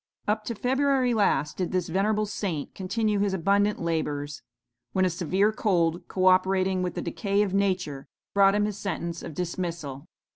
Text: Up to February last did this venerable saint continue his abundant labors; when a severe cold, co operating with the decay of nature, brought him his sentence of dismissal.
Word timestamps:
Up 0.27 0.43
to 0.45 0.55
February 0.55 1.13
last 1.13 1.57
did 1.57 1.71
this 1.71 1.87
venerable 1.87 2.25
saint 2.25 2.73
continue 2.73 3.19
his 3.19 3.35
abundant 3.35 3.79
labors; 3.79 4.41
when 4.93 5.05
a 5.05 5.11
severe 5.11 5.51
cold, 5.51 6.07
co 6.07 6.25
operating 6.25 6.81
with 6.81 6.95
the 6.95 7.03
decay 7.03 7.43
of 7.43 7.53
nature, 7.53 8.07
brought 8.33 8.55
him 8.55 8.65
his 8.65 8.79
sentence 8.79 9.21
of 9.21 9.35
dismissal. 9.35 10.07